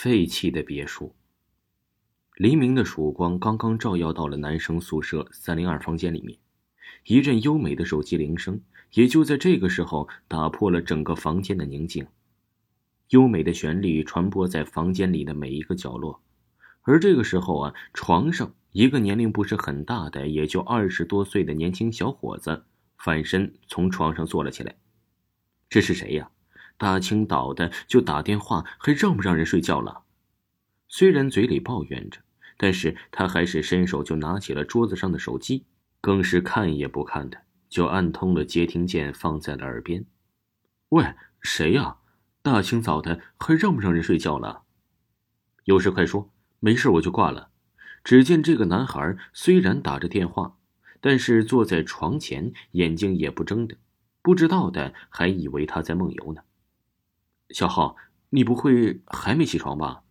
[0.00, 1.12] 废弃的别墅。
[2.36, 6.38] 黎明的曙光刚刚照耀到了男生宿舍三零二房间里面，
[7.04, 8.60] 一阵优美的手机铃声
[8.92, 12.06] 也就在这个时候打破了整个房间的宁静。
[13.08, 16.22] 优美的旋律传播在房间里的每一个角落，
[16.82, 22.62] 而这个时候啊，床上一个年龄不是很大的，也就二十多岁的年轻小伙子
[22.96, 24.76] 反身从床上坐了起来。
[25.68, 26.30] 这是谁呀？
[26.78, 30.04] 大清早的就打电话，还让不让人睡觉了？
[30.86, 32.20] 虽然嘴里抱怨着，
[32.56, 35.66] 但是他还是伸手就拿起了桌子上的手机，
[36.00, 40.06] 更是看也不看的就按通了接听键，放在了耳边。
[40.90, 41.04] 喂，
[41.42, 41.96] 谁呀？
[42.40, 44.62] 大清早的还让不让人睡觉了？
[45.64, 47.50] 有事快说，没事我就挂了。
[48.04, 50.56] 只见这个男孩虽然打着电话，
[51.00, 53.76] 但是坐在床前，眼睛也不睁的。
[54.22, 56.42] 不知道的还以为他在梦游呢。
[57.50, 57.96] 小浩，
[58.30, 60.02] 你不会还没起床吧？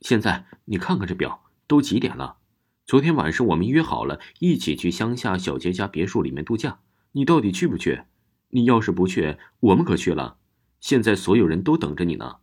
[0.00, 2.36] 现在你看看这表，都几点了？
[2.84, 6.80] 昨天晚上我们约好了一起去乡下小杰家别墅里面度假，
[7.12, 8.02] 你到底去不去？
[8.50, 10.36] 你要是不去，我们可去了。
[10.80, 12.36] 现在所有人都等着你呢。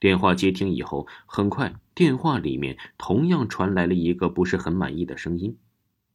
[0.00, 5.58] 电话接听以后，很快电话里面同样传来了一个不是很满意的声音，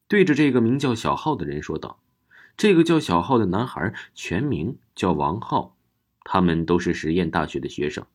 [0.08, 1.99] 对着这个名叫小浩的人说道。
[2.58, 5.77] 这个叫小浩的男孩全名叫王浩，
[6.31, 8.05] 他们都是实验大学的学生。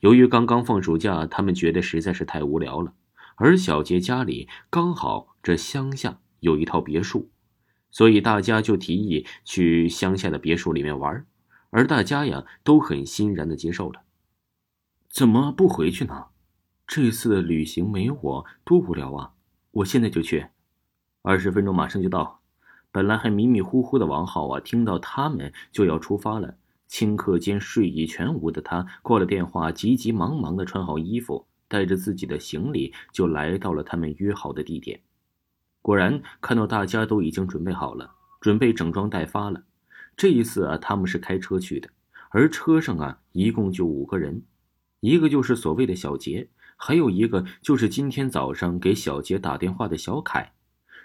[0.00, 2.92] 由于刚刚放暑假，他们觉得实在是太无聊了。
[3.36, 7.30] 而小杰家里刚好这乡下有一套别墅，
[7.90, 11.24] 所以大家就提议去乡下的别墅里面玩。
[11.70, 14.02] 而大家呀都很欣然的接受了。
[15.08, 16.26] 怎么不回去呢？
[16.86, 19.32] 这次的旅行没我多无聊啊！
[19.70, 20.48] 我现在就去，
[21.22, 22.42] 二十分钟马上就到。
[22.90, 26.58] 本来还迷迷糊糊的王浩啊，听到他们就要出发了，
[26.92, 35.00] 顷刻间睡意全无的他挂了电话，急急忙忙的穿好衣服，带着自己的行李就来到了他们约好的地点。
[35.80, 39.64] 果然看到大家都已经准备好了，准备整装待发了。
[40.18, 41.88] 这一次啊，他们是开车去的，
[42.28, 44.42] 而车上啊一共就五个人，
[45.00, 50.52] 一个就是所谓的小杰，还有一个就是今天早上给小杰打电话的小凯。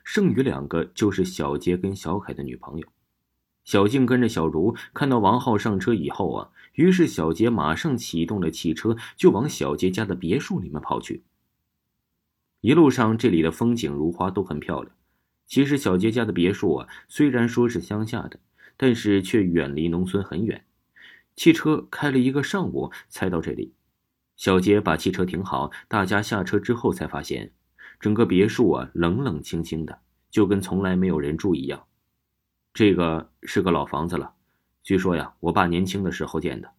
[0.03, 2.87] 剩余两个就是小杰跟小凯的女朋友，
[3.67, 11.25] 小静跟着小茹看到王浩上车以后啊，于是小杰马上启动了汽车，就往小杰家的别墅里面跑去。
[12.61, 14.95] 一路上这里的风景如花，都很漂亮。
[15.47, 18.39] 其实小杰家的别墅啊，虽然说是乡下的，
[18.77, 20.63] 但是却远离农村很远。
[21.35, 23.73] 汽车开了一个上午才到这里。
[24.37, 27.51] 小杰把汽车停好，大家下车之后才发现。
[27.99, 29.99] 整个别墅啊，冷冷清清的，
[30.31, 31.83] 就跟从来没有人住一样。
[32.77, 34.35] 这个是个老房子了，
[34.83, 36.69] 据说呀，我爸年轻的时候建的。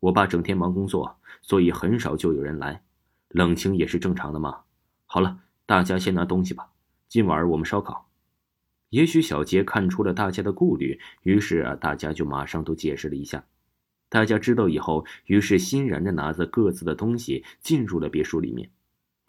[0.00, 2.82] 我爸整天忙工作，所以很少就有人来，
[3.30, 4.64] 冷清也是正常的嘛。
[5.06, 6.68] 好了，大家先拿东西吧，
[7.08, 8.10] 今晚我们烧烤。
[8.90, 13.46] 也许小杰看出了大家的顾虑，于是啊，大家就马上都解释了一下。
[14.10, 18.68] 大家知道以后，于是欣然的拿着各自的东西进入了别墅里面。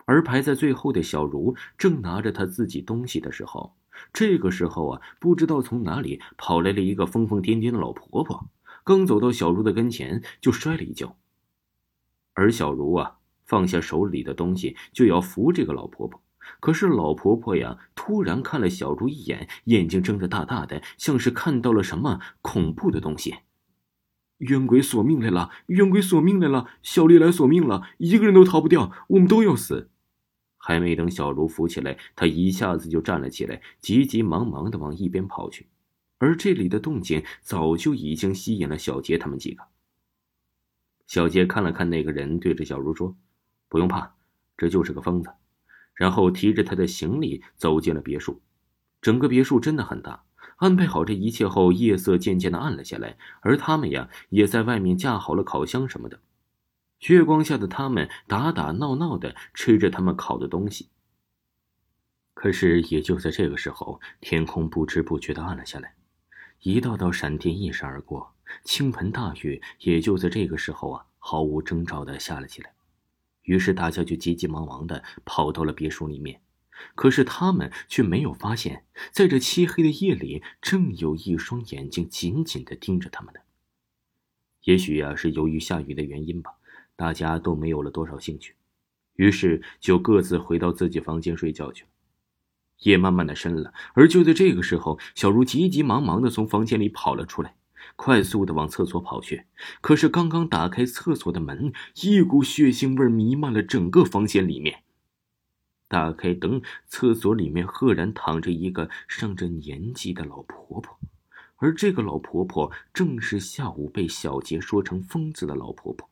[0.08, 3.76] 而排在最后的小茹正拿着她自己东西的时候，
[4.14, 8.50] 这个时候啊，不知道从哪里跑来了一个疯疯癫癫的老婆婆，
[8.86, 11.18] 刚走到小茹的跟前就摔了一跤。
[12.34, 16.22] 而小茹啊，放下手里的东西就要扶这个老婆婆，
[16.62, 23.36] 可是老婆婆呀，突然看了小茹一眼，眼睛睁得大大的，像是看到了什么恐怖的东西。
[24.38, 25.50] 冤鬼索命来了！
[25.66, 26.68] 冤鬼索命来了！
[26.84, 27.88] 小丽来索命了！
[27.98, 29.90] 一个人都逃不掉，我们都要死！
[30.68, 35.66] 还没等小茹扶起来，他一下子就站了起来，急急忙忙的往一边跑去。
[36.18, 39.64] 而这里的动静早就已经吸引了小杰他们几个。
[41.06, 43.16] 小杰看了看那个人，对着小茹说
[43.70, 44.14] ：“不用怕，
[44.58, 45.30] 这就是个疯子。”
[45.96, 48.42] 然后提着他的行李走进了别墅。
[49.02, 50.26] 整个别墅真的很大。
[50.58, 56.20] 安排好这一切后，夜色渐渐的暗了下来，而他们呀，也在外面架好了烤箱什么的。
[57.02, 60.90] 月光下的他们打打闹闹的吃着他们烤的东西。
[62.34, 65.96] 可是也就在这个时候，天空不知不觉的暗了下来，
[66.62, 72.74] 一道道闪电一闪而过，倾盆大雨也就在这个时候啊，毫无征兆的下了起来。
[73.44, 76.42] 于是大家就急急忙忙的跑到了别墅里面，
[76.96, 83.40] 可是他们却没有发现，在这漆黑的夜里，正有一双眼睛紧紧的盯着他们呢。
[84.64, 86.52] 也许呀，是由于下雨的原因吧。
[86.98, 88.56] 大家都没有了多少兴趣，
[89.14, 91.90] 于是就各自回到自己房间睡觉去了。
[92.80, 97.56] 夜慢慢的深了，而就在这个时候，小茹急急忙忙的从房间里跑了出来，
[97.96, 99.46] 快速的往厕所跑去。
[99.82, 101.72] 可是刚刚打开厕所的门，
[102.04, 104.84] 一股血腥味弥漫了整个房间里面。
[105.88, 111.00] 打开灯，厕所里面赫然躺着一个上着年纪的老婆婆，
[111.56, 116.10] 而这个老婆婆正是下午被小杰说成疯子的老婆婆。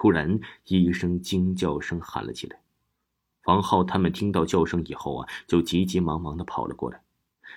[0.00, 2.60] 突然，一声惊叫声喊了起来。
[3.46, 7.02] 王浩他们听到叫声以后啊，就急急忙忙的跑了过来。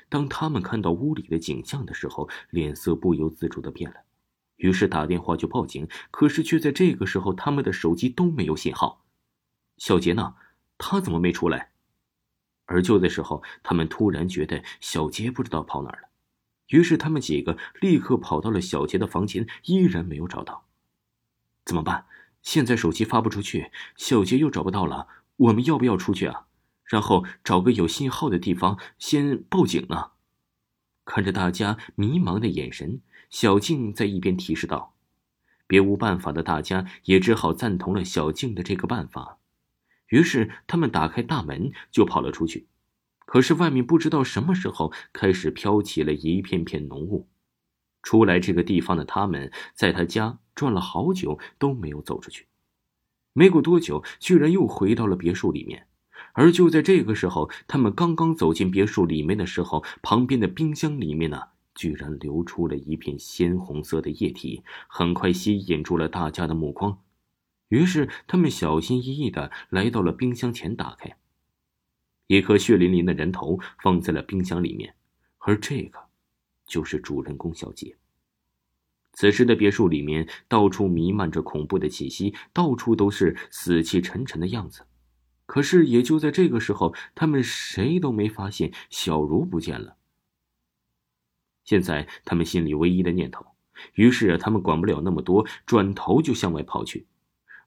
[0.09, 3.97] 当他们看到屋里的景象的时候，脸色不由自主的变了，
[4.55, 5.87] 于是打电话就报警。
[6.09, 9.05] 可是却在这个时候，他们的手机都没有信号。
[9.77, 10.33] 小杰呢？
[10.79, 11.69] 他怎么没出来？
[12.65, 16.09] 而就在时候，他们突然觉得小杰不知道跑哪了，
[16.69, 20.65] 于是他们几个立刻跑到了小杰的房间，依然没有找到。
[21.63, 22.07] 怎么办？
[22.41, 25.07] 现在手机发不出去，小杰又找不到了。
[25.37, 26.45] 我们要不要出去啊？
[26.85, 30.11] 然后找个有信号的地方先报警呢？
[31.05, 34.93] 看着大家迷茫的眼神，小静在一边提示道
[35.65, 39.37] ：“别无办法的大家也只好赞同了小静的这个办法。”
[40.09, 42.67] 于是他们打开大门就跑了出去。
[43.25, 47.29] 可是外面不知道什么时候开始飘起了一片片浓雾。
[48.03, 52.47] 出来这个地方的他们，在他家转了好久都没有走出去。
[53.33, 55.87] 没过多久，居然又回到了别墅里面。
[56.33, 61.41] 而就在这个时候，他们刚刚走进别墅里面的时候，旁边的冰箱里面呢，
[61.73, 67.01] 居然流出了一片鲜红色的液体，很快吸引住了大家的目光。
[67.69, 71.15] 于是，他们小心翼翼的来到了冰箱前，打开
[72.27, 74.93] 一颗血淋淋的人头放在了冰箱里面，
[75.39, 75.99] 而这个，
[76.67, 77.97] 就是主人公小杰。
[79.21, 84.87] 此时的别墅里面，到处弥漫着恐怖的气息，到处都是死气沉沉的样子。
[85.45, 89.95] 可是，也就在这个时候，他们谁都没发现小茹不见了。
[91.63, 93.45] 现在，他们心里唯一的念头，
[93.93, 97.05] 于是他们管不了那么多，转头就向外跑去。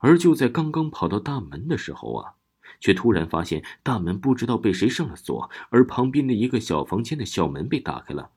[0.01, 2.35] 而就在刚刚跑到大门的时候啊，
[2.81, 8.33] 却突然发现大门不知道被谁上了锁，而旁边的一个小房间的小门被打开了。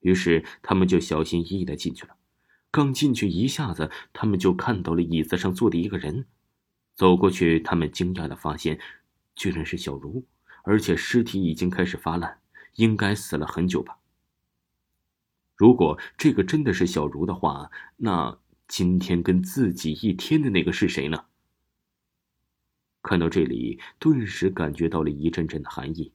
[0.00, 2.14] 于是，他们就小心翼翼的进去了。
[2.72, 6.24] 刚进去一下子，他们就看到了椅子上坐的一个人。
[6.94, 8.80] 走过去，他们惊讶的发现，
[9.36, 10.24] 居然是小茹，
[10.64, 12.40] 而且尸体已经开始发烂，
[12.76, 13.98] 应该死了很久吧。
[15.54, 21.26] 如果这个真的是小茹的话，那今天跟自己一天的那个是谁呢？
[23.02, 26.10] 看到这里，顿时感觉到了一阵阵的寒意。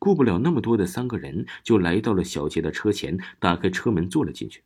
[0.00, 4.64] 顾不了那么多的三个人，就来到了小杰的车前，打开车门坐了进去。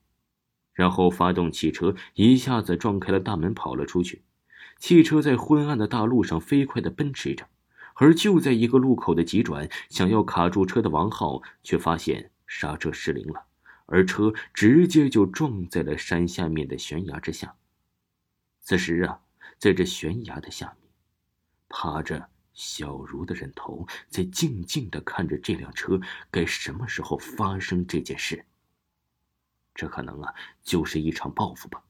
[0.74, 4.22] 然后发动汽车，一下子撞开了大门，跑了出去。
[4.78, 7.48] 汽车在昏暗的大路上飞快的奔驰着，
[7.94, 13.44] 而就在一个路口的急转，想要卡住车的王浩却发现刹车失灵了，
[13.86, 17.54] 而车直接就撞在了山下面的悬崖之下。
[18.60, 19.20] 此时啊，
[19.58, 20.90] 在这悬崖的下面，
[21.68, 26.00] 趴着小茹的人头，在静静的看着这辆车
[26.30, 28.44] 该什么时候发生这件事。
[29.74, 31.83] 这可能啊，就是一场报复吧。